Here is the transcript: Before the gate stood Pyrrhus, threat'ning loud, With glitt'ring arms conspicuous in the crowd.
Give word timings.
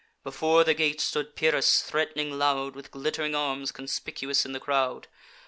Before 0.23 0.63
the 0.63 0.73
gate 0.73 0.99
stood 0.99 1.35
Pyrrhus, 1.35 1.83
threat'ning 1.83 2.31
loud, 2.39 2.73
With 2.73 2.89
glitt'ring 2.89 3.35
arms 3.35 3.71
conspicuous 3.71 4.47
in 4.47 4.51
the 4.51 4.59
crowd. 4.59 5.07